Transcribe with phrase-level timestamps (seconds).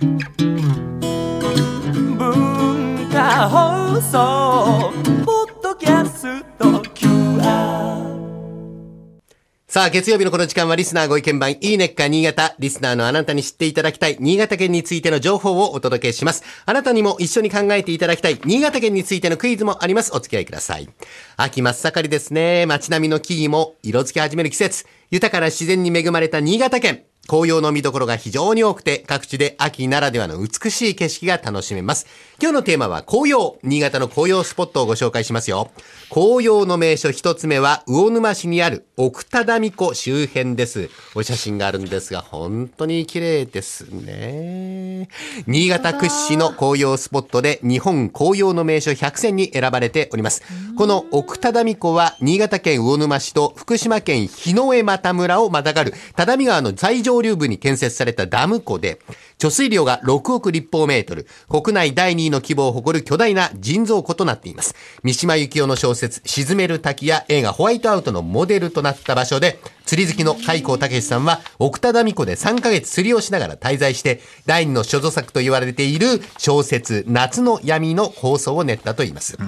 [0.00, 0.18] 文
[3.10, 4.92] 化放送
[5.24, 7.98] ポッドキャスト QR
[9.66, 12.54] さあ、月曜日のこの時間はリスナーご意見番、いいねっか新潟。
[12.60, 16.44] リスナーのあなたに知っていただきたい、新潟県についての情報をお届けします。
[16.64, 20.12] あなたにも一緒に考えていただきたい、新潟県についてのクイズもあります。
[20.14, 20.88] お付き合いください。
[21.36, 22.66] 秋真っ盛りですね。
[22.66, 24.86] 街並みの木々も色づき始める季節。
[25.10, 27.07] 豊かな自然に恵まれた新潟県。
[27.28, 32.06] 紅葉の見どころが非常に多くて、各地で秋ならではの美しい景色が楽しめます。
[32.40, 33.58] 今日のテーマは紅葉。
[33.62, 35.70] 新潟の紅葉スポットをご紹介しますよ。
[36.08, 40.88] 紅葉の名所一つ目は、魚沼市にある奥多田美湖周辺です。
[41.14, 45.10] お写真があるんですが、本当に綺麗ですね。
[45.46, 50.42] 新潟屈指の紅葉スポットで、日本紅葉の名所100選に選ばれております。
[50.78, 59.00] この奥多田美湖は、新潟県魚沼市と福島県日の江又村をまたがる、只見川の最上流部に建設されたダム湖で、
[59.38, 64.74] 貯水量が6億立方メートル、国内第2位の規模を誇る巨大な人造湖となっています。
[65.04, 79.38] 三島由紀夫の小説、沈める滝や映画ホワイトアウトのモデルとなった場所で、釣り好きの海光武さんは、奥多田美湖で3ヶ月釣りをしながら滞在して、第二の所蔵作と言われている小説、夏の闇の構想を練ったと言います。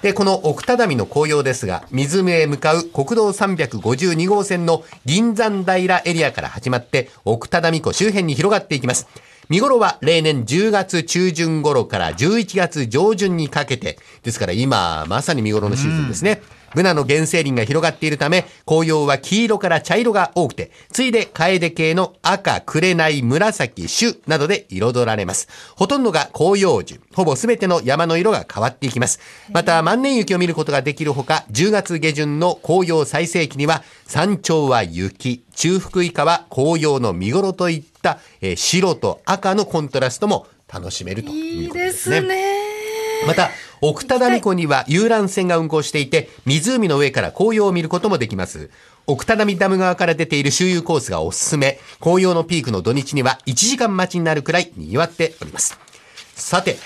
[0.00, 9.08] で、この奥多田美の紅葉ですが、湖へ向かう国道352号線の銀山平エリアから始まって、奥多田美湖周辺に広がっていきます。
[9.50, 16.40] 見頃は例年10月中旬頃から11月上旬にかけて、ですから今まさに見頃のシーズンですね。
[16.72, 25.48] ブナの原生林が広がっているため、紅葉は黄色から茶色が多くて、ついで楓系の赤、紅、紫、朱などで彩られます。
[25.74, 27.00] ほとんどが紅葉樹。
[27.12, 29.18] ほぼ全ての山の色が変わっていきます。
[29.50, 42.20] また、万年雪を見ることができるほか、10月下旬の紅葉最盛期には、山頂は雪、中腹以下は紅葉の見頃といった、えー白と赤のコントラストも楽しめるといいいうことでですすね。
[42.20, 42.70] ね。
[43.26, 43.50] また、
[43.82, 48.70] 奥多田美湖には遊覧船が運航していて、湖の上から紅葉を見ることもできます。
[49.06, 51.80] 奥多波ダム側から出ている周遊コースがおすすめ。
[52.00, 55.78] 紅葉のピークの土日には1時間待ちになるくらい賑わっております。
[56.34, 56.78] さて、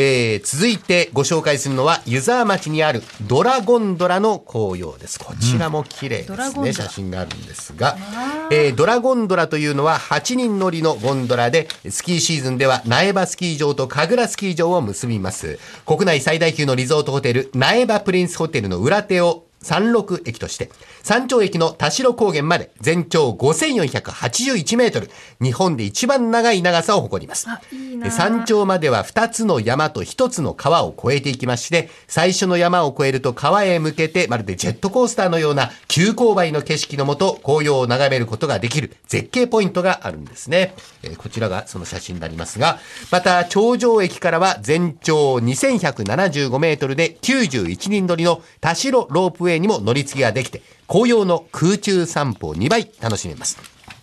[0.00, 5.18] えー、続いてご紹介するのは、湯沢町にあるドラゴンドラの紅葉です。
[5.18, 6.36] こちらも綺麗ですね。
[6.36, 7.96] ドラゴンドラ写真があるんですが、
[8.52, 15.58] えードラゴンドラというのは8人乗りのゴンドラで、スキーシーズンでは苗場スキー場と神楽スキー場を結びます。
[15.84, 20.70] 国内最大級のリゾートホテル、苗場プリンスホテルの裏手を山麓駅として、
[21.02, 25.10] 山頂駅の田代高原まで全長5481メートル、
[25.40, 27.48] 日本で一番長い長さを誇ります。
[27.48, 40.74] あいい山頂までは2つの山と1つの川を越えていきまして、最初の山を越えると川へ向けて、まるでジェットコースターのような急勾配の景色のもと、紅葉を眺めることができる絶景ポイントがあるんですね。
[41.02, 42.78] えーこちらがその写真になりますが、
[43.10, 53.58] また頂上駅からは全長2175メートルで91人乗りの田代ロープウェイにも乗り継ぎができて、紅葉の空中散歩を2倍楽しめます。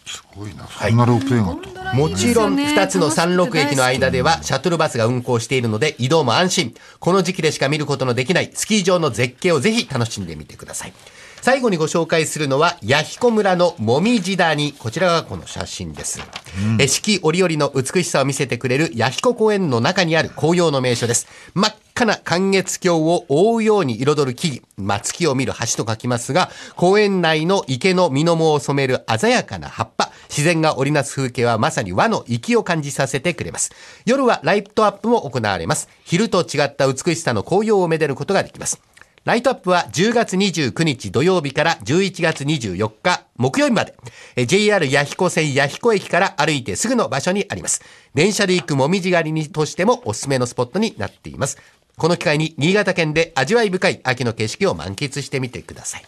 [0.06, 0.68] すごいな。
[0.68, 1.94] そんなロープウェイがあった。
[1.94, 6.76] もちろん、2つの山麓駅の間では、シャトルバスが運行しているので、移動も安心。
[7.00, 10.94] この時期でしか見ることのできないスキー場の絶景をぜひ楽しんでみてください。
[11.46, 14.74] 最後にご紹介するのは、弥彦村のもみじ谷。
[14.74, 16.20] こちらがこの写真です。
[16.80, 21.28] え四季折々の美しさを見せてくれる弥彦公園の中にある紅葉の名所です。
[21.54, 24.62] 真っ赤な寒月鏡を覆うように彩る木々。
[24.78, 30.12] まあ、月を見る橋と書きますが、公園内の池の水面を染める鮮やかな葉っぱ。
[30.30, 33.70] 自然が織りなす風景はまさに和の息を感じさせてくれます。
[34.08, 35.90] 夜はライトアップも行われます。
[36.06, 38.82] 昼と違った美しさの紅葉をめでることができます。
[39.26, 43.96] ライトアップは10月29日土曜日から11月24日木曜日まで、
[44.36, 47.82] え JR 弥彦線弥彦駅から歩いてすぐの場所にあります。
[48.14, 51.58] 電車で行くもみじ狩りにとしてもおすすめのスポットになっています。
[51.98, 56.06] この機会に新潟県で味わい深い秋の景色を満喫してみてください。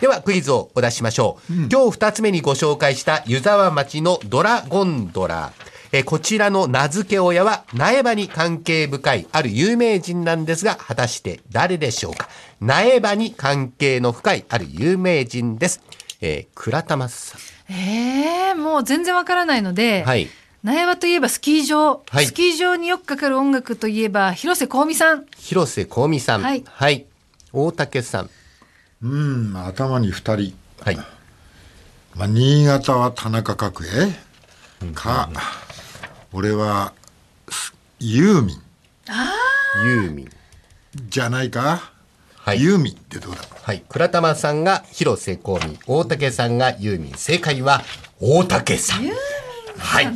[0.00, 1.52] ではクイズをお出ししましょう。
[1.70, 5.52] 今日二つ目にご紹介した湯沢町のドラゴンドラ。
[5.92, 12.28] えーこちらの名付け親は苗場に関係深いある有名人なんですが、果たして誰でしょうか？
[12.60, 15.80] 苗場に関係の深いある有名人です。
[16.20, 17.40] えー、倉玉さん。
[17.72, 20.28] ええもう全然わからないので、はい。
[20.62, 25.26] 苗場といえばスキー場、はいスキー場によくかかる音楽といえば広瀬香美さん。
[25.36, 26.42] 広瀬香美さん。
[26.42, 27.06] はいはい。
[27.52, 28.30] 大竹さん。
[29.00, 30.54] うん、頭に二人。
[30.80, 30.96] はい。
[30.96, 35.30] まあ、新潟は田中角栄か、
[36.32, 36.92] 俺は、
[37.48, 38.62] すユーミン
[39.84, 40.28] ユーミン。
[41.08, 41.90] じゃないか、
[42.36, 43.82] はいユーミンってどうだはい。
[43.88, 45.78] 倉玉さんが広瀬香美。
[45.86, 47.14] 大竹さんがユーミン。
[47.14, 47.82] 正解は
[48.20, 49.06] 大竹さん。
[49.78, 50.08] はい。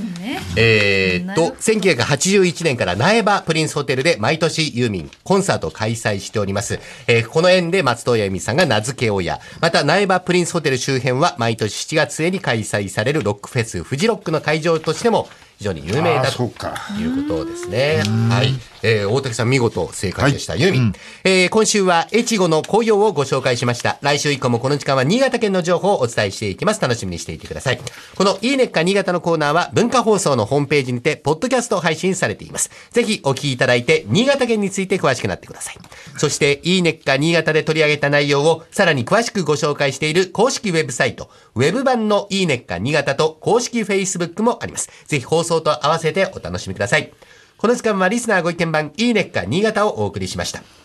[0.57, 6.79] えーっと、1981年から苗場プリンスホテルで毎年ユーミンコンサートを開催しております。
[7.07, 9.41] えーこの縁で松任谷由実さんが名付け親。
[9.61, 15.29] また苗場プリンスホテル周辺は毎年7月末に開催されるロックフェスフジロックの会場としても
[15.59, 18.03] 非常に有名あだということですね。
[18.29, 18.55] はい。
[18.83, 20.57] えー大竹さん見事正解でした。
[20.57, 20.93] ユーミン。
[21.25, 23.99] えー今週は越後の紅葉をご紹介しました。
[24.03, 26.81] 来週以降もこの時間は新潟県の情報をお伝えしていきます。
[26.81, 27.81] 楽しみにしていてください。
[28.17, 32.71] このいいねっか新潟のコーナーは文化放送のホームページにて、ポッドキャスト配信されています。
[32.91, 35.79] ぜひお聞きいただいて、新潟県について詳しくなってください。
[36.19, 44.91] そして、いいねっか新潟で取り上げた内容をさらに詳しくご紹介している公式ウェブサイト、ウェブ版のいいねっか新潟と公式 Facebook もあります。
[45.07, 47.13] ぜひ放送と合わせてお楽しみください。
[47.59, 50.82] この時間はリスナーご意見番いいねっか新潟をお送りしました。